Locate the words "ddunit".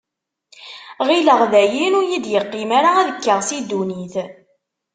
3.61-4.15